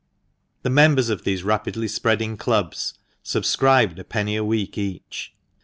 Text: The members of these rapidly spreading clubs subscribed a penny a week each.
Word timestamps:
The 0.63 0.71
members 0.71 1.11
of 1.11 1.25
these 1.25 1.43
rapidly 1.43 1.87
spreading 1.87 2.35
clubs 2.35 2.95
subscribed 3.21 3.99
a 3.99 4.03
penny 4.03 4.35
a 4.35 4.43
week 4.43 4.75
each. 4.75 5.35